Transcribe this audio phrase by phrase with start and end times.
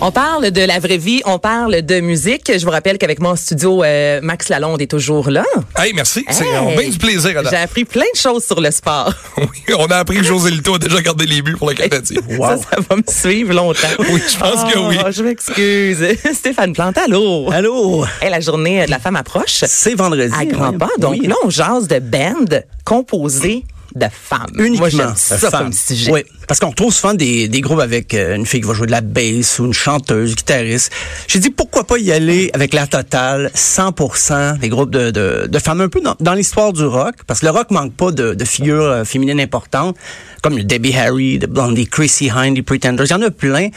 [0.00, 2.52] On parle de la vraie vie, on parle de musique.
[2.56, 5.42] Je vous rappelle qu'avec moi en studio, euh, Max Lalonde est toujours là.
[5.76, 6.24] Hey, merci.
[6.30, 6.50] C'est Hey!
[6.60, 9.12] on bien du plaisir à J'ai appris plein de choses sur le sport.
[9.38, 12.20] Oui, on a appris que José Lito a déjà gardé les buts pour le Canadien.
[12.38, 13.88] Ça, ça va me suivre longtemps.
[13.98, 14.98] Oui, je pense que oui.
[15.04, 16.04] Ah, Je m'excuse.
[16.32, 17.50] Stéphane Plante, allô?
[17.50, 18.04] Allô?
[18.22, 19.64] Hey, la journée de la femme approche.
[19.66, 20.32] C'est vendredi.
[20.38, 20.90] À grands pas.
[20.98, 21.26] Donc Oui.
[21.26, 24.46] là, on jase de band composé de femmes.
[24.58, 25.64] Uniquement Moi, j'aime de ça femmes.
[25.64, 26.12] comme sujet.
[26.12, 28.86] Oui, parce qu'on retrouve souvent des, des groupes avec euh, une fille qui va jouer
[28.86, 30.92] de la bass ou une chanteuse, guitariste.
[31.26, 35.58] J'ai dit pourquoi pas y aller avec la totale, 100% des groupes de, de, de
[35.58, 38.34] femmes un peu dans, dans l'histoire du rock, parce que le rock manque pas de,
[38.34, 39.96] de figures euh, féminines importantes,
[40.42, 43.68] comme le Debbie Harry, de Blondie, Chrissy Hynde, les Pretenders, il y en a plein.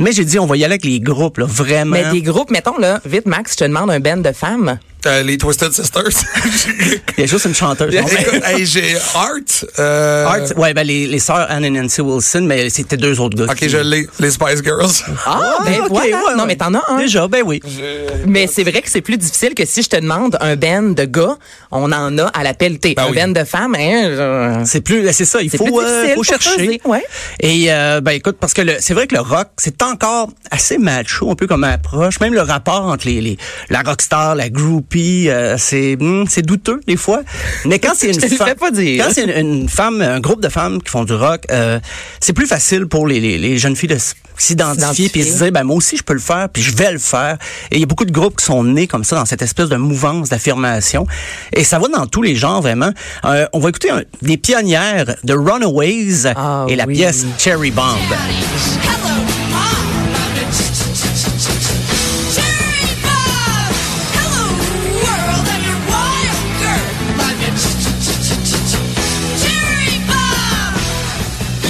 [0.00, 1.92] Mais j'ai dit on va y aller avec les groupes, là, vraiment.
[1.92, 4.78] Mais des groupes, mettons là, vite Max, je te demande un band de femmes.
[5.06, 6.02] Euh, les Twisted Sisters.
[7.16, 7.94] Il y a juste une chanteuse.
[7.94, 9.30] hey, j'ai Art.
[9.78, 13.36] euh, Art, ouais, ben les, les sœurs Anne et Nancy Wilson, mais c'était deux autres
[13.38, 13.44] gars.
[13.50, 14.08] Ok, qui- je l'ai.
[14.18, 14.90] Les Spice Girls.
[15.24, 16.16] Ah, ben ok, voilà.
[16.16, 16.46] ouais, non, ouais.
[16.48, 16.98] mais t'en as un.
[16.98, 17.60] Déjà, ben oui.
[18.26, 21.04] Mais c'est vrai que c'est plus difficile que si je te demande un band de
[21.04, 21.36] gars,
[21.70, 22.94] on en a à la pelletée.
[22.96, 23.16] Ben un oui.
[23.16, 25.40] band de femmes, hein, euh, C'est plus, c'est ça.
[25.42, 26.80] Il faut, plus euh, faut chercher.
[26.84, 27.04] ouais.
[27.40, 30.76] Et euh, ben écoute, parce que le- c'est vrai que le rock, c'est encore assez
[30.76, 32.18] macho, un peu comme approche.
[32.20, 33.38] Même le rapport entre les, les
[33.70, 34.88] la rockstar, la groupie,
[35.28, 37.22] euh, c'est hmm, c'est douteux des fois.
[37.64, 39.04] Mais quand c'est une femme, fais pas dire.
[39.04, 41.78] quand c'est une, une femme, un groupe de femmes qui font du rock, euh,
[42.20, 43.98] c'est plus facile pour les, les, les jeunes filles de
[44.36, 46.98] s'identifier puis se dire ben moi aussi je peux le faire puis je vais le
[47.00, 47.38] faire
[47.72, 49.68] et il y a beaucoup de groupes qui sont nés comme ça dans cette espèce
[49.68, 51.06] de mouvance d'affirmation
[51.52, 52.92] et ça va dans tous les genres vraiment
[53.24, 56.94] Euh, on va écouter un- des pionnières de Runaways Ah et la oui.
[56.94, 59.27] pièce Cherry Bomb Hello,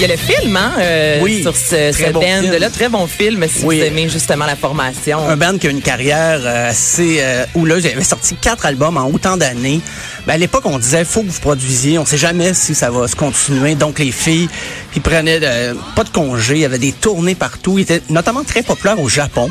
[0.01, 2.69] Il y a le film, hein, euh, Oui, sur ce, ce bon band-là.
[2.69, 3.79] Très bon film si Oui.
[3.79, 5.27] vous aimez justement la formation.
[5.27, 7.83] un band qui a une carrière euh, assez euh, houleuse.
[7.83, 9.81] Il avait sorti quatre albums en autant d'années.
[10.25, 11.99] Ben, à l'époque, on disait faut que vous produisiez.
[11.99, 13.75] On sait jamais si ça va se continuer.
[13.75, 14.47] Donc les filles,
[14.95, 16.53] ils prenaient de- pas de congé.
[16.55, 17.77] Il y avait des tournées partout.
[17.77, 19.49] Ils étaient notamment très populaires au Japon.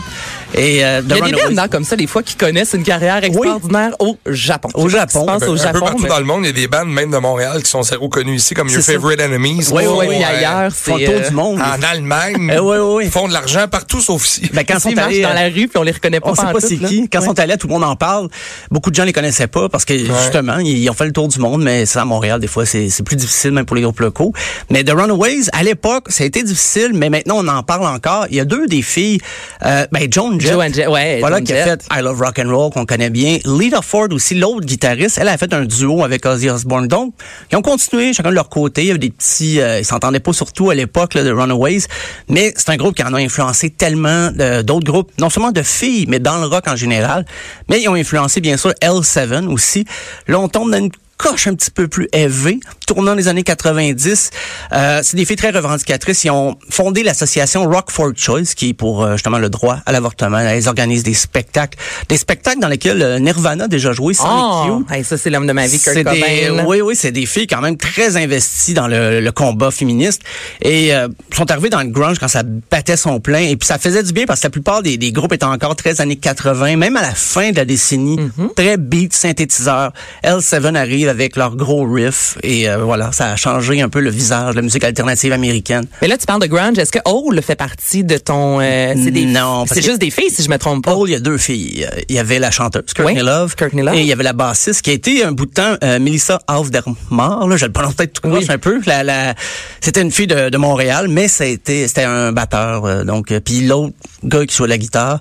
[0.55, 2.35] Et euh, Il y a The des Runaways- bands hein, comme ça, des fois, qui
[2.35, 4.69] connaissent une carrière extraordinaire au Japon.
[4.75, 5.21] Au Je Japon.
[5.21, 6.53] se passe Ben, au un peu Japon, partout mais- dans le monde, il y a
[6.53, 8.93] des bandes, même de Montréal, qui sont zéro connues ici, comme Your ça.
[8.93, 9.67] Favorite Enemies.
[9.73, 11.07] Oui, ou, oui, oui, euh, ailleurs, Ils font c'est...
[11.07, 11.61] le tour euh, du monde.
[11.61, 12.51] En Allemagne.
[12.55, 13.05] Eh, oui, oui, oui.
[13.07, 14.51] Ils font de l'argent partout sauf ici.
[14.53, 16.31] Ben, quand Ils sont marchent allés, dans euh, la rue puis on les reconnaît pas
[16.31, 17.09] On sait pas c'est qui.
[17.09, 18.29] Quand ils sont allés, tout le monde en parle.
[18.71, 21.39] Beaucoup de gens les connaissaient pas parce que justement, ils ont fait le tour du
[21.39, 24.01] monde, mais ça à Montréal, des fois, c'est c'est plus difficile même pour les groupes
[24.01, 24.33] locaux.
[24.71, 28.27] Mais The Runaways, à l'époque, ça a été difficile, mais maintenant on en parle encore.
[28.31, 29.21] Il y a deux des filles,
[29.65, 31.83] euh, ben Joan Jett, Joan Jett, ouais, voilà Joan qui a Jett.
[31.83, 33.39] fait I Love Rock and Roll qu'on connaît bien.
[33.45, 36.87] Lita Ford aussi, l'autre guitariste, elle a fait un duo avec Ozzy Osbourne.
[36.89, 37.15] Donc,
[37.51, 38.83] ils ont continué chacun de leur côté.
[38.83, 41.83] Il y avait des petits, euh, ils s'entendaient pas surtout à l'époque de Runaways,
[42.29, 45.63] mais c'est un groupe qui en a influencé tellement euh, d'autres groupes, non seulement de
[45.63, 47.25] filles, mais dans le rock en général.
[47.69, 49.85] Mais ils ont influencé bien sûr L7 aussi.
[50.27, 54.31] Là, on tombe dans une coche un petit peu plus élevée, tournant les années 90.
[54.73, 56.25] Euh, c'est des filles très revendicatrices.
[56.25, 59.93] Ils ont fondé l'association Rock for Choice, qui est pour euh, justement le droit à
[59.93, 60.39] l'avortement.
[60.39, 61.77] Elles organisent des spectacles,
[62.09, 65.47] des spectacles dans lesquels euh, Nirvana a déjà joué, sans Oh, hey, ça, c'est l'homme
[65.47, 66.65] de ma vie, Kurt c'est des, Cobain.
[66.67, 70.23] oui, oui, c'est des filles quand même très investies dans le, le combat féministe
[70.63, 73.79] et euh, sont arrivées dans le grunge quand ça battait son plein et puis ça
[73.79, 76.77] faisait du bien parce que la plupart des, des groupes étaient encore très années 80,
[76.77, 78.55] même à la fin de la décennie, Mm-hmm.
[78.55, 79.93] très beat synthétiseur.
[80.25, 84.11] L7 arrive avec leur gros riff et euh, voilà, ça a changé un peu le
[84.11, 85.87] visage de la musique alternative américaine.
[86.03, 86.79] Mais là, tu parles de grunge.
[86.79, 88.61] Est-ce que Hole fait partie de ton...
[88.61, 90.93] euh, des, Non, C'est juste des filles, si je me trompe pas.
[90.95, 91.87] Paul, il y a deux filles.
[92.09, 93.57] Il y avait la chanteuse, Courtney Oui, Love.
[93.57, 93.95] Courtney Love.
[93.95, 96.41] Et il y avait la bassiste qui a été un bout de temps, euh, Melissa
[96.49, 97.47] Aufdermar.
[97.47, 98.47] Là, je le prononce peut-être tout Oui.
[98.49, 98.81] un peu.
[98.87, 99.35] La, la,
[99.81, 102.85] c'était une fille de, de Montréal, mais c'était un batteur.
[102.85, 103.93] euh, donc, euh, puis l'autre
[104.25, 105.21] gars qui jouait la guitare.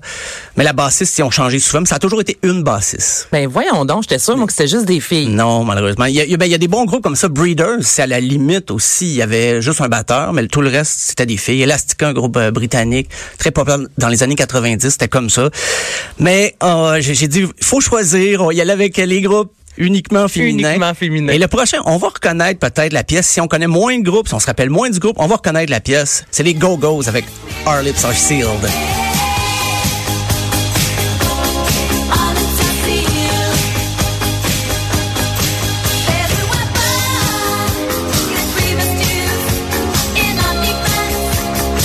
[0.55, 1.81] Mais la bassiste, ils ont changé souvent.
[1.81, 3.27] Mais ça a toujours été une bassiste.
[3.31, 5.27] Ben voyons donc, j'étais sûre, moi, que c'était juste des filles.
[5.29, 6.05] Non, malheureusement.
[6.05, 7.27] Il y a, il y a- ben, il y a des bons groupes comme ça.
[7.27, 9.05] Breeders, c'est à la limite aussi.
[9.07, 11.61] Il y avait juste un batteur, mais tout le reste, c'était des filles.
[11.61, 15.49] Elastica, un groupe euh, britannique, très populaire dans les années 90, c'était comme ça.
[16.19, 18.41] Mais euh, j'ai dit, il faut choisir.
[18.41, 20.69] On va y aller avec les groupes uniquement féminins.
[20.69, 21.33] Uniquement féminins.
[21.33, 23.27] Et le prochain, on va reconnaître peut-être la pièce.
[23.27, 25.35] Si on connaît moins de groupes, si on se rappelle moins du groupe, on va
[25.35, 26.25] reconnaître la pièce.
[26.31, 27.25] C'est les Go-Go's avec
[27.67, 28.47] Our Lips Are Sealed.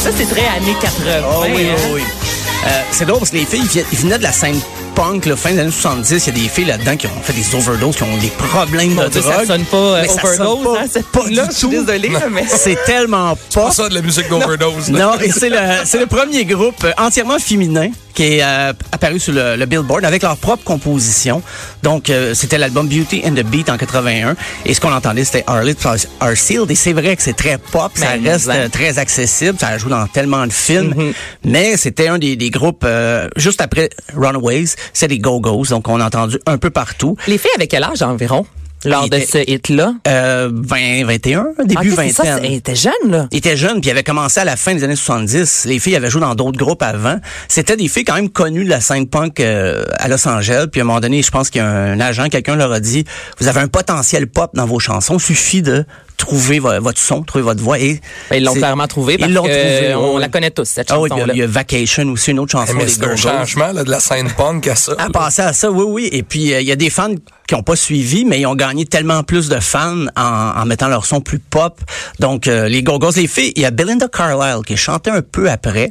[0.03, 1.11] Ça, c'est très années 80.
[1.33, 1.75] Oh oui, hein.
[1.87, 2.03] oui, oui.
[2.65, 3.63] Euh, c'est drôle parce que les filles
[3.93, 4.59] ils venaient de la scène
[4.95, 7.33] punk, là, fin des années 70, il y a des filles là-dedans qui ont fait
[7.33, 9.35] des overdoses, qui ont des problèmes Mon de Dieu, drogue.
[9.41, 11.57] ça sonne pas euh, Mais ça sonne overdose, pas- hein, cette pas là du Je
[11.57, 12.45] suis là, mais...
[12.49, 13.71] C'est tellement Pas pas.
[13.73, 14.91] ça de la musique d'overdose.
[14.91, 14.99] là.
[14.99, 19.19] Non, et c'est le, c'est le premier groupe euh, entièrement féminin qui est euh, apparu
[19.19, 21.43] sur le, le Billboard avec leur propre composition.
[21.83, 24.37] Donc, euh, c'était l'album Beauty and the Beat en 81.
[24.67, 25.87] Et ce qu'on entendait, c'était Our Lips
[26.21, 26.71] Are- Sealed.
[26.71, 29.89] Et c'est vrai que c'est très pop, ça Ben, reste euh, très accessible, ça joue
[29.89, 30.95] dans tellement de films.
[30.95, 31.13] Mm-hmm.
[31.45, 35.71] Mais c'était un des, des groupes, euh, juste après Runaways, c'est les Go-Go's.
[35.71, 37.17] Donc, on a entendu un peu partout.
[37.27, 38.47] Les filles avaient quel âge environ?
[38.85, 39.95] Lors Il de ce hit-là?
[40.09, 42.39] Euh, 20, 21, début Ok, c'est ça, vingtaine.
[42.43, 43.29] c'est- elle était jeune, là.
[43.31, 45.65] Il était jeune, puis il avait commencé à la fin des années 70.
[45.67, 47.19] Les filles avaient joué dans d'autres groupes avant.
[47.49, 50.67] C'était des filles quand même connues de la scène punk euh, à Los Angeles.
[50.71, 52.81] Puis à un moment donné, je pense qu'il y a un agent, quelqu'un leur a
[52.81, 53.05] dit,
[53.41, 55.17] vous avez un potentiel pop dans vos chansons.
[55.19, 55.85] Il suffit de
[56.23, 57.79] trouver vo- votre son, trouver votre voix.
[57.79, 59.57] Et Ben, ils l'ont clairement trouvé parce Ils l'ont trouvé,
[59.93, 60.21] euh, on oui.
[60.21, 61.35] la connaît tous, cette Ah oui, il y a- chanson-là.
[61.35, 64.01] il y a Vacation aussi, une autre chanson Mais c'est un changement là, de la
[64.01, 64.93] scène punk à ça.
[64.99, 66.09] À passer à ça, oui, oui.
[66.13, 67.11] Et puis, euh, il y a des fans
[67.49, 70.89] qui ont pas suivi, mais ils ont gagné tellement plus de fans en, en mettant
[70.89, 71.79] leur son plus pop.
[72.21, 75.51] Donc, euh, les Go-Go's, les filles, il y a Belinda Carlisle qui chantait un peu
[75.51, 75.91] après.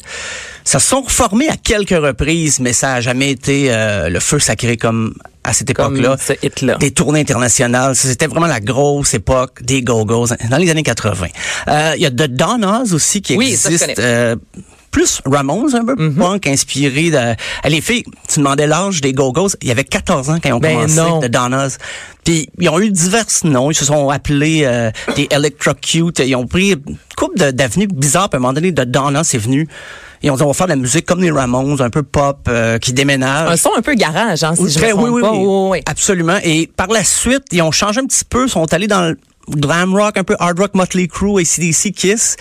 [0.64, 4.40] Ça se sont reformés à quelques reprises, mais ça a jamais été euh, le feu
[4.40, 6.18] sacré comme à cette époque-là.
[6.20, 6.34] ce.
[6.78, 7.96] Des tournées internationales.
[7.96, 11.28] C'était vraiment la grosse époque des Go-Go's dans les années 80.
[11.68, 14.00] Euh, Il y a The Donnas aussi qui Oui, ça, je existe.
[14.92, 16.16] Plus Ramones, un peu Mm-hmm.
[16.16, 17.16] punk, inspiré de...
[17.16, 17.34] Euh,
[17.66, 20.60] Les filles, tu demandais l'âge des Go-Go's, il y avait 14 ans quand ils ont
[20.60, 21.20] Ben commencé, non.
[21.22, 21.78] The Donnas.
[22.24, 26.46] Puis ils ont eu divers noms, ils se sont appelés euh, des Electrocute, ils ont
[26.48, 29.68] pris une couple de- d'avenues bizarres, puis à un moment donné, The Donnas est venu,
[30.24, 32.48] ils ont dit, on va faire de la musique comme les Ramones, un peu pop,
[32.48, 33.50] euh, qui déménage.
[33.50, 34.94] Un son un peu garage, hein, si je pas.
[34.94, 35.10] Oui,
[35.72, 35.82] oui.
[35.88, 36.38] Absolument.
[36.44, 39.18] Et par la suite, ils ont changé un petit peu, sont allés dans le
[39.50, 42.36] glam rock, un peu hard rock, Motley Crue, ACDC, Kiss,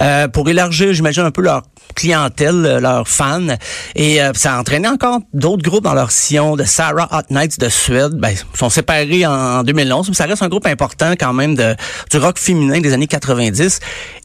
[0.00, 1.62] euh, pour élargir, j'imagine, un peu leur
[1.94, 3.46] clientèle, euh, leurs fans.
[3.94, 7.58] Et euh, ça a entraîné encore d'autres groupes dans leur sillon, de Sarah Hot Nights
[7.60, 8.12] de Suède.
[8.14, 11.74] Ben, ils sont séparés en 2011, mais ça reste un groupe important quand même de,
[12.10, 13.80] du rock féminin des années 90.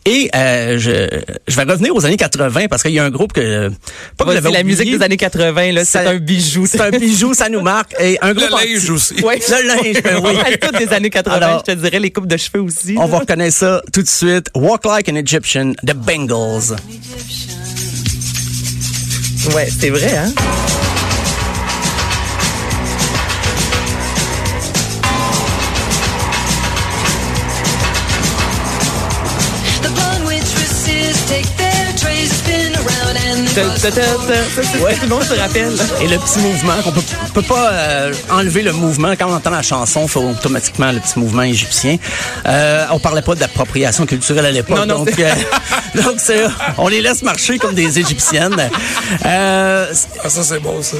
[0.05, 1.07] Et euh, je,
[1.47, 3.69] je vais revenir aux années 80 parce qu'il y a un groupe que...
[4.17, 6.65] Pas que la musique des années 80, là, c'est un bijou.
[6.65, 7.93] C'est un bijou, ça nous marque.
[7.99, 9.13] Et un groupe Le anti- linge aussi.
[9.23, 9.39] Ouais.
[9.47, 10.31] Le linge, ben oui.
[10.45, 12.95] Elle toutes des années 80, Alors- je te dirais, les coupes de cheveux aussi.
[12.97, 13.07] On là.
[13.07, 14.47] va reconnaître ça tout de suite.
[14.55, 16.75] Walk Like an Egyptian, The Bengals.
[19.49, 20.80] Ouais, c'est vrai, hein?
[33.53, 34.95] Ouais.
[34.95, 35.73] tout le monde se rappelle.
[36.01, 37.01] Et le petit mouvement, qu'on peut,
[37.33, 39.11] peut pas euh, enlever le mouvement.
[39.19, 41.97] Quand on entend la chanson, il faut automatiquement le petit mouvement égyptien.
[42.47, 44.77] Euh, on parlait pas d'appropriation culturelle à l'époque.
[44.77, 45.33] Non, non, donc, euh,
[46.01, 46.15] donc
[46.77, 48.69] on les laisse marcher comme des Égyptiennes.
[49.25, 49.87] Euh,
[50.23, 50.95] Ah, ça, c'est bon, ça.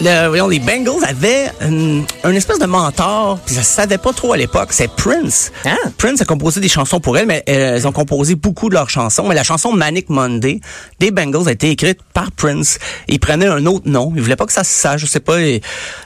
[0.00, 4.12] le- voyons, les Bengals avaient une, une espèce de mentor, puis ça se savait pas
[4.12, 5.52] trop à l'époque, c'est Prince.
[5.64, 5.70] Ah.
[5.96, 9.26] Prince a composé des chansons pour elle, mais elles ont composé beaucoup de leurs chansons.
[9.28, 10.60] Mais la chanson Manic Monday
[11.00, 12.78] des Bengals a été écrite par Prince.
[13.08, 14.12] Il prenait un autre nom.
[14.14, 15.00] Il voulait pas que ça se sache.
[15.02, 15.60] Je sais pas, et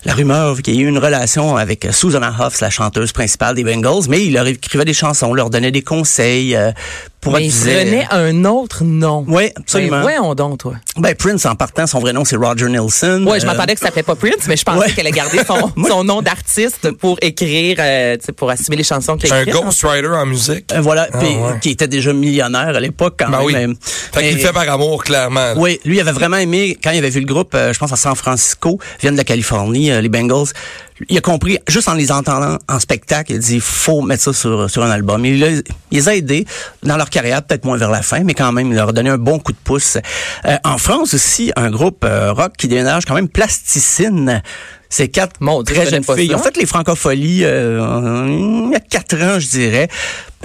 [0.04, 3.64] la rumeur qu'il y ait eu une relation avec Susanna Hoffs, la chanteuse principale des
[3.64, 6.72] Bengals, mais il leur écrivait des chansons, leur donnait des conseils euh,
[7.20, 9.24] pour Mais il prenait un autre nom.
[9.26, 9.96] Oui, absolument.
[9.98, 10.74] Ben, voyons donc, toi.
[10.96, 13.24] Ben, Prince, en partant, son vrai nom, c'est Roger Nelson.
[13.26, 14.92] Ouais, je Euh, m'attendais que ça s'appelait pas Prince, mais je pensais Ouais.
[14.92, 18.84] qu'elle allait garder son, son nom d'artiste pour écrire, euh, tu sais, pour assumer les
[18.84, 19.60] chansons qu'elle C'est un écrit.
[19.60, 20.66] ghostwriter en musique.
[20.72, 21.34] Euh, voilà, Ah, ouais.
[21.60, 23.52] qui était déjà millionnaire à l'époque quand Ben oui.
[23.52, 23.74] même.
[23.80, 25.54] Fait qu'il Mais- fait par amour, clairement.
[25.56, 27.92] Oui, lui il avait vraiment aimé quand il avait vu le groupe, euh, je pense
[27.92, 30.46] à San Francisco, viennent de la Californie, euh, les Bengals.
[31.08, 34.32] Il a compris juste en les entendant en spectacle, il a dit faut mettre ça
[34.32, 35.24] sur sur un album.
[35.24, 35.62] Il, les-
[35.92, 36.44] il les a aidés
[36.82, 39.10] dans leur carrière, peut-être moins vers la fin, mais quand même il leur a donné
[39.10, 39.96] un bon coup de pouce.
[40.44, 44.42] Euh, en France aussi, un groupe euh, rock qui déménage quand même Plasticine.
[44.90, 46.34] C'est quatre Mon très jeunes filles.
[46.34, 49.88] Ont fait les francopholies euh, il y a quatre ans, je dirais.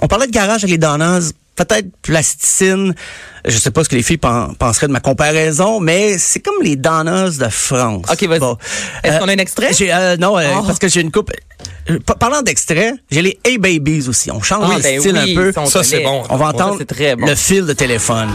[0.02, 2.94] On parlait de garage avec les Donnas, peut-être plasticine.
[3.46, 6.62] Je sais pas ce que les filles pen- penseraient de ma comparaison, mais c'est comme
[6.64, 8.06] les Donnas de France.
[8.12, 8.40] Ok, vas-y.
[9.04, 9.70] Est-ce qu'on a un extrait?
[9.74, 10.64] j'ai, euh, non, euh, Oh.
[10.66, 11.32] parce que j'ai une coupe.
[11.90, 14.32] Euh, pa- Parlant d'extrait, j'ai les Hey Babies aussi.
[14.32, 15.66] On change Ah, les ben styles oui, un peu.
[15.70, 16.24] ça, c'est bon.
[16.30, 17.26] On va entendre c'est très bon.
[17.26, 18.30] le fil de téléphone.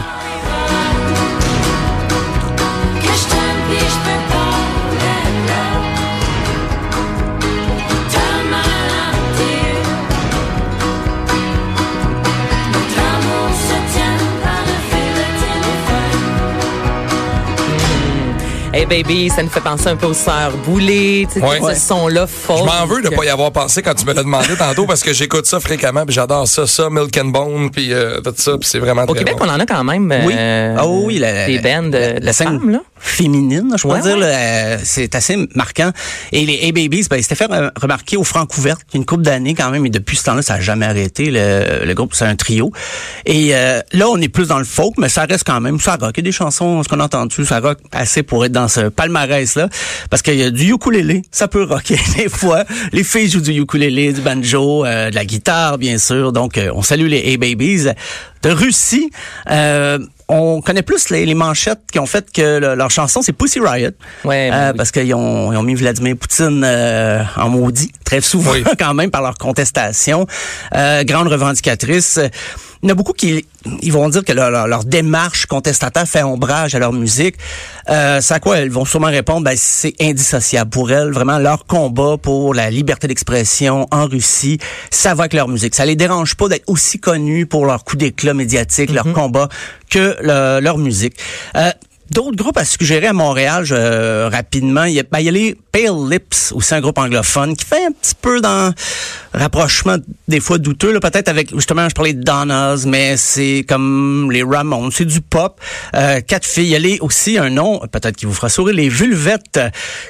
[18.79, 21.59] Hey baby, ça nous fait penser un peu aux sœurs Boulay, tu sais, Ouais.
[21.75, 22.59] ce son-là folk.
[22.59, 25.03] Je m'en veux de pas y avoir pensé quand tu me l'as demandé tantôt parce
[25.03, 28.51] que j'écoute ça fréquemment puis j'adore ça, ça, Milk and Bone puis euh, tout ça
[28.57, 29.47] puis c'est vraiment Au très Québec, bon.
[29.47, 30.33] on en a quand même Oui.
[30.37, 32.79] euh, Ah oui, la, des bands la, de la scène femmes, là.
[32.97, 34.23] féminine, je pourrais dire, ouais.
[34.25, 35.91] euh, c'est assez marquant.
[36.31, 39.71] Et les A-Babies, ben, ils s'étaient fait euh, remarquer au Francouverte une couple d'années quand
[39.71, 41.31] même, et depuis ce temps-là, ça a jamais arrêté.
[41.31, 42.71] Le, le groupe, c'est un trio.
[43.25, 45.97] Et euh, là, on est plus dans le folk, mais ça reste quand même, ça
[45.99, 46.11] rock.
[46.15, 48.68] Il y a des chansons, ce qu'on a entendu, ça rock assez pour être dans
[48.69, 49.69] ce palmarès-là.
[50.09, 52.63] Parce qu'il y a du ukulélé, ça peut rocker des fois.
[52.91, 56.31] Les filles jouent du ukulélé, du banjo, euh, de la guitare, bien sûr.
[56.31, 57.87] Donc, euh, on salue les A-Babies.
[58.41, 59.11] De Russie,
[59.51, 59.99] euh,
[60.29, 63.59] on connaît plus les, les manchettes qui ont fait que le- leur chanson, c'est Pussy
[63.59, 63.89] Riot.
[64.23, 64.77] Ouais, Euh, oui.
[64.77, 68.63] Parce qu'ils ont, ils ont mis Vladimir Poutine euh, en maudit, très souvent Oui.
[68.79, 70.25] quand même, par leur contestation.
[70.73, 72.17] Euh, grande revendicatrice.
[72.81, 73.45] Il y en a beaucoup qui
[73.81, 77.35] ils vont dire que leur, leur- leur démarche contestataire fait ombrage à leur musique.
[77.89, 81.11] Euh, c'est à quoi elles vont sûrement répondre, ben, c'est indissociable pour elles.
[81.11, 84.59] Vraiment, leur combat pour la liberté d'expression en Russie,
[84.91, 85.75] ça va avec leur musique.
[85.75, 89.49] Ça les dérange pas d'être aussi connus pour leur coup d'éclat médiatique, leur combat,
[89.89, 91.17] que le- leur musique.
[91.55, 91.71] Euh,
[92.11, 95.29] D'autres groupes à suggérer à Montréal, je, euh, rapidement, il y, a, ben, il y
[95.29, 98.73] a les Pale Lips, aussi un groupe anglophone, qui fait un petit peu dans
[99.33, 99.95] rapprochement
[100.27, 104.41] des fois douteux, là, peut-être avec, justement, je parlais de Donnas, mais c'est comme les
[104.43, 105.59] Ramones, c'est du pop.
[105.95, 108.75] Euh, quatre filles, il y a les, aussi un nom, peut-être qui vous fera sourire,
[108.75, 109.59] les Vulvettes,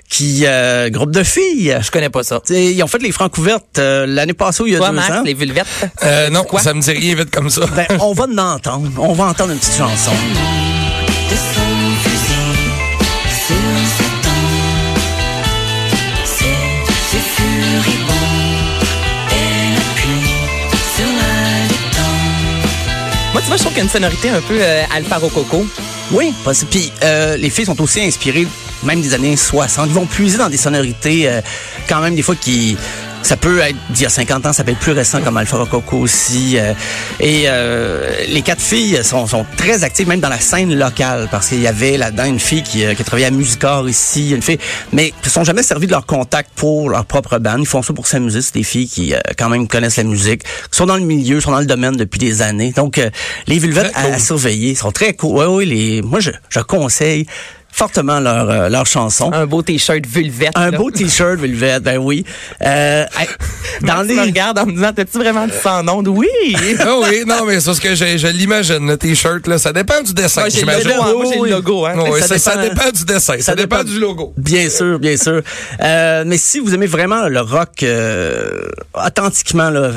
[0.09, 1.77] qui, euh, groupe de filles.
[1.81, 2.39] Je connais pas ça.
[2.39, 5.23] T'sais, Ils ont fait les Francouvertes euh, l'année passée il y a Toi, deux ans.
[5.23, 5.67] les vulvettes?
[6.03, 6.61] Euh, non, Quoi?
[6.61, 7.61] ça me dit rien vite comme ça.
[7.75, 8.89] Ben, on va l'entendre.
[8.97, 10.11] On va entendre une petite chanson.
[23.49, 25.65] Moi, je trouve qu'il y a une sonorité un peu euh, Alpha Rococo.
[26.11, 28.45] Oui, parce puis euh, les filles sont aussi inspirées
[28.83, 29.87] même des années 60.
[29.89, 31.41] Ils vont puiser dans des sonorités euh,
[31.87, 32.77] quand même des fois qui
[33.21, 35.57] ça peut être d'il y a 50 ans, ça peut être plus récent comme Alpha
[35.57, 36.57] Rococo aussi.
[36.57, 36.73] euh,
[37.19, 41.49] et euh, les quatre filles sont, sont très actives même dans la scène locale parce
[41.49, 44.57] qu'il y avait là-dedans une fille qui, euh, qui travaillait à Musicor ici, une fille,
[44.93, 47.57] mais qui ne sont jamais servis de leur contact pour leur propre band.
[47.59, 48.41] Ils font ça pour s'amuser.
[48.41, 51.41] C'est des filles qui euh, quand même connaissent la musique, qui sont dans le milieu,
[51.41, 52.71] sont dans le domaine depuis des années.
[52.71, 53.09] Donc euh,
[53.47, 54.13] les Vulvettes à, cool.
[54.13, 55.37] à surveiller sont très cool.
[55.39, 57.25] Oui, oui, les, moi je, je conseille
[57.71, 59.31] fortement leur, euh, leur chanson.
[59.33, 60.51] Un beau t-shirt vulvette.
[60.55, 60.77] Un là.
[60.77, 62.25] beau t-shirt Velvet, ben oui.
[62.61, 63.05] Euh,
[63.81, 66.03] dans Max me les regarde en me disant, t'as-tu vraiment dit sans nom?
[66.07, 66.27] Oui!
[66.81, 69.57] Ah oui, non, mais c'est ce que j'ai- je l'imagine, le t-shirt, là.
[69.57, 70.89] Ça dépend du dessin, Moi, j'ai le j'imagine.
[70.91, 71.13] logo, hein.
[71.13, 71.93] Moi, j'ai le logo, hein.
[72.09, 74.33] Oui, Ça ça, ça dépend- dépend du dessin, ça, ça dépend, dépend- du logo.
[74.37, 75.41] Bien sûr, bien sûr.
[75.81, 78.61] Euh, mais si vous aimez vraiment le rock euh,
[78.93, 79.91] authentiquement là,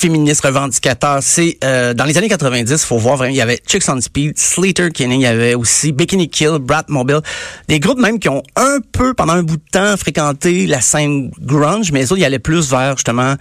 [0.00, 3.60] féministe revendicateur, c'est euh, dans les années 90, il faut voir vraiment, il y avait
[3.66, 7.20] Chicks on Speed, Slater Kinney, il y avait aussi Bikini Kill, Brat Mobile,
[7.68, 11.30] des groupes même qui ont un peu pendant un bout de temps fréquenté la scène
[11.38, 13.34] grunge, mais les autres, ils allaient plus vers justement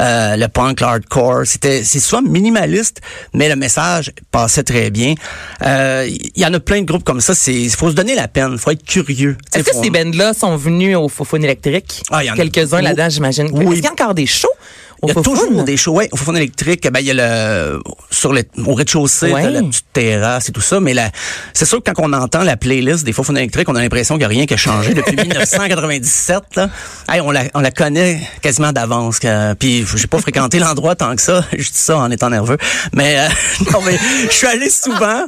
[0.00, 1.42] euh, le punk, le hardcore.
[1.46, 3.00] C'était c'est souvent minimaliste,
[3.32, 5.14] mais le message passait très bien.
[5.62, 7.34] Euh, Il y en a plein de groupes comme ça.
[7.34, 9.36] C'est il faut se donner la peine, faut être curieux.
[9.52, 12.04] Est-ce que ces bands-là sont venus au Fofone électrique?
[12.12, 12.22] Ah.
[12.36, 13.48] Quelques-uns là-dedans, j'imagine.
[13.52, 13.64] Oui.
[13.64, 14.48] Est-ce qu'il y a encore des shows?
[15.06, 17.80] Il y a toujours des shows, ouais, au fond électrique, ben, il y a le,
[18.10, 19.50] sur le, au rez-de-chaussée, Ouais.
[19.50, 20.94] la petite terrasse et tout ça, mais
[21.52, 24.20] c'est sûr que quand on entend la playlist des faux électriques, on a l'impression qu'il
[24.20, 26.70] n'y a rien qui a changé depuis 1997, là.
[27.08, 31.14] Hey, on la, on la connaît quasiment d'avance, que- puis j'ai pas fréquenté l'endroit tant
[31.16, 32.58] que ça, je dis ça en étant nerveux,
[32.92, 33.28] mais, euh,
[33.72, 35.24] non, mais, je suis allé souvent,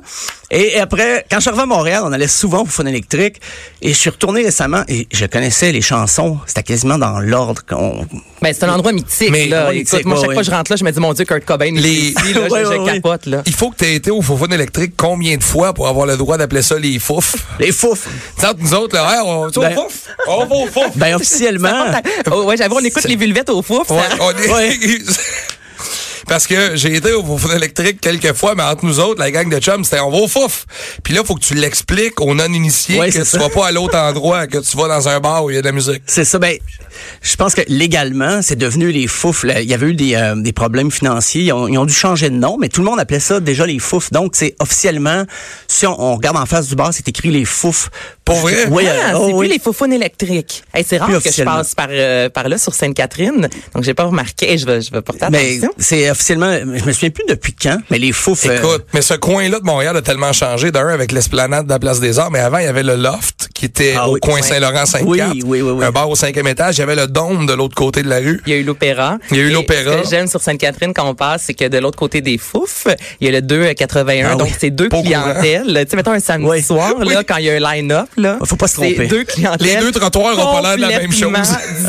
[0.50, 3.40] et, après, quand je suis arrivé à Montréal, on allait souvent au fond électrique,
[3.82, 8.06] et je suis retourné récemment, et je connaissais les chansons, c'était quasiment dans l'ordre qu'on,
[8.42, 9.68] Ben, c'est un endroit mythique, Mais- là.
[9.68, 10.36] Ouais, Écoute, moi, ouais, chaque fois ouais.
[10.36, 12.40] que je rentre là, je me dis, mon Dieu, Kurt Cobain, il Les- ici, là,
[12.50, 12.92] Ouais, je, je ouais, ouais.
[12.94, 13.42] capote, là.
[13.46, 16.16] Il faut que tu aies été au Fofone électrique combien de fois pour avoir le
[16.16, 17.34] droit d'appeler ça les fouf?
[17.58, 18.06] les fouf.
[18.36, 20.02] Tu sais, entre nous autres, là, hey, on, Ben- au fouf?
[20.28, 20.90] On va au fouf!
[20.96, 21.86] Ben, officiellement.
[22.30, 23.90] Oh, ouais, j'avoue, on écoute les vulvettes au fouf.
[23.90, 24.78] Ouais, ça- on est- Ouais.
[26.28, 29.48] Parce que j'ai été au Fofone électrique quelques fois, mais entre nous autres, la gang
[29.48, 30.66] de chums, c'était on va au fouf.
[31.04, 33.38] Puis là, faut que tu l'expliques aux non-initiés Ouais, que tu ça.
[33.38, 35.60] vas pas à l'autre endroit, que tu vas dans un bar où il y a
[35.62, 36.02] de la musique.
[36.06, 36.38] C'est ça.
[36.40, 36.56] Ben,
[37.22, 39.44] je pense que légalement, c'est devenu les fouf.
[39.44, 39.60] là.
[39.60, 41.42] Il y avait eu des, euh, des problèmes financiers.
[41.44, 43.64] Ils ont, ils ont dû changer de nom, mais tout le monde appelait ça déjà
[43.64, 44.10] les fouf.
[44.10, 45.24] Donc, c'est officiellement,
[45.68, 47.88] si on, on regarde en face du bar, c'est écrit les fouf.
[48.26, 48.66] Pour vrai?
[48.70, 49.48] Oui, Ah, euh, c'est oh, plus oui.
[49.48, 50.62] les faufounes électriques.
[50.74, 53.48] Hey, c'est rare que je passe par, euh, par là sur Sainte-Catherine.
[53.72, 54.58] Donc, j'ai pas remarqué.
[54.58, 55.70] Je vais, je vais porter Mais attention.
[55.78, 58.44] c'est officiellement, je me souviens plus depuis quand, mais les fouf.
[58.46, 61.78] euh, Écoute, mais ce coin-là de Montréal a tellement changé d'un avec l'esplanade de la
[61.78, 64.20] Place des Arts, mais avant, il y avait le Loft, qui était Ah au oui.
[64.20, 64.42] coin Ouais.
[64.42, 65.84] Saint-Laurent, 5 Oui, oui, oui, oui.
[65.84, 66.76] Un bar au cinquième étage.
[66.76, 68.42] Il y avait le dôme de l'autre côté de la rue.
[68.46, 69.18] Il y a eu l'opéra.
[69.30, 69.98] Il y a eu l'opéra.
[69.98, 72.86] Ce que j'aime sur Sainte-Catherine quand on passe, c'est que de l'autre côté des Fouf,
[73.20, 74.30] il y a le 281.
[74.32, 74.54] Ah donc, oui.
[74.58, 75.64] c'est deux clientèles.
[75.84, 76.62] Tu sais, mettons un samedi Oui.
[76.62, 77.08] soir, Oui.
[77.14, 78.38] là, quand il y a un line-up, là.
[78.44, 79.06] Faut pas se tromper.
[79.06, 79.66] deux clientèles.
[79.66, 81.32] Les deux trottoirs ont pas l'air de la même chose.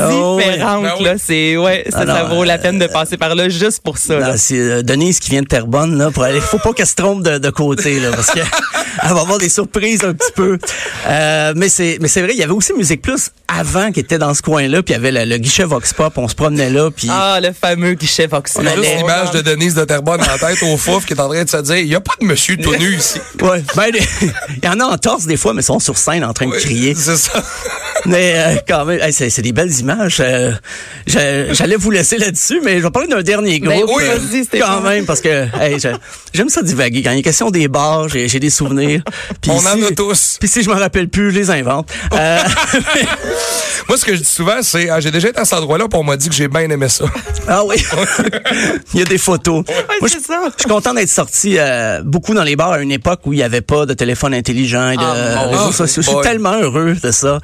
[0.09, 0.43] Oh, oui.
[0.51, 1.13] différentes, Ben là.
[1.17, 3.97] C'est, ouais, ça, Ah ça vaut la euh, peine de passer par là juste pour
[3.97, 4.19] ça.
[4.19, 6.39] Non, c'est euh, Denise qui vient de Terrebonne là pour aller.
[6.39, 8.39] Faut pas qu'elle se trompe de, de côté là parce que
[9.03, 10.57] elle va avoir des surprises un petit peu.
[11.07, 14.17] Euh, mais c'est mais c'est vrai, il y avait aussi Musique Plus avant qui était
[14.17, 16.69] dans ce coin-là, puis il y avait le, le guichet Vox Pop, on se promenait
[16.69, 18.53] là, puis Ah, le fameux guichet Vox.
[18.59, 21.29] On a juste l'image de Denise de Terrebonne en tête au fouf qui est en
[21.29, 23.19] train de se dire, il n'y a pas de monsieur tout nu ici.
[23.41, 23.91] ouais, ben
[24.61, 26.45] il y en a en torse des fois, mais ils sont sur scène en train
[26.47, 26.95] de Oui, crier.
[26.95, 27.43] C'est ça.
[28.05, 30.17] Mais euh, quand même, hey, c'est c'est des belles images.
[30.19, 30.51] Euh,
[31.07, 33.97] J'allais vous laisser là-dessus, mais je vais parler d'un dernier Ben groupe.
[33.97, 35.77] oui, euh, quand même, parce que hey,
[36.33, 37.01] j'aime ça divaguer.
[37.03, 39.01] Quand il est question des bars, j'ai j'ai des souvenirs.
[39.47, 40.37] On en a tous.
[40.39, 41.89] Puis si je me rappelle plus, je les invente.
[42.13, 42.39] Euh,
[43.87, 45.97] Moi, ce que je dis souvent, c'est, ah, j'ai déjà été à cet endroit-là, puis
[45.99, 47.05] on m'a dit que j'ai bien aimé ça.
[47.47, 47.77] ah oui,
[48.93, 49.63] il y a des photos.
[50.01, 50.41] Moi, je, ça.
[50.57, 53.37] je suis content d'être sorti euh, beaucoup dans les bars à une époque où il
[53.37, 56.01] n'y avait pas de téléphone intelligent et de Ah, réseaux sociaux.
[56.01, 56.23] Je suis Boy.
[56.23, 57.39] tellement heureux de ça.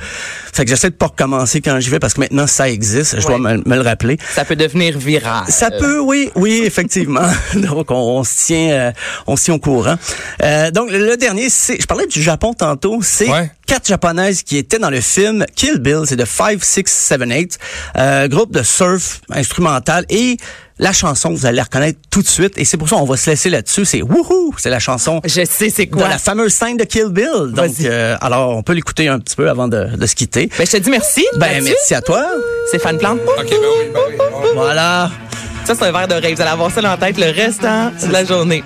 [0.53, 3.19] Fait que j'essaie de pas recommencer quand j'y vais parce que maintenant ça existe.
[3.19, 4.17] Je dois me, me le rappeler.
[4.33, 5.45] Ça peut devenir viral.
[5.49, 7.27] Ça peut, oui, oui, effectivement.
[7.55, 8.91] donc on, on se tient, euh,
[9.27, 9.95] on se tient au courant.
[10.43, 13.49] Euh, donc le, dernier, c'est, je parlais du Japon tantôt, c'est Ouais.
[13.65, 17.57] quatre japonaises qui étaient dans le film Kill Bill, c'est de 5, 6, 7, 8,
[17.97, 20.37] euh, groupe de surf instrumental et
[20.79, 23.17] la chanson, vous allez la reconnaître tout de suite et c'est pour ça qu'on va
[23.17, 23.85] se laisser là-dessus.
[23.85, 26.07] C'est Woohoo, c'est la chanson Je sais c'est de quoi.
[26.07, 27.51] la fameuse scène de Kill Bill.
[27.53, 30.49] Donc, euh, alors on peut l'écouter un petit peu avant de, de se quitter.
[30.57, 31.25] Ben, je te dis merci.
[31.37, 32.25] Ben merci à toi.
[32.69, 33.19] Stéphane Plante.
[33.37, 34.47] OK, ben oui, ben oui.
[34.55, 35.11] Voilà.
[35.65, 36.33] Ça, c'est un verre d'oreille.
[36.33, 38.63] Vous allez avoir ça dans la tête le restant de la journée.